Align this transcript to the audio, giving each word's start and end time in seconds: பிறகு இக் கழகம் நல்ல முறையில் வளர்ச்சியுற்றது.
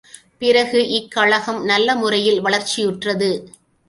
பிறகு 0.37 0.79
இக் 0.89 1.11
கழகம் 1.11 1.65
நல்ல 1.65 1.95
முறையில் 1.95 2.39
வளர்ச்சியுற்றது. 2.45 3.29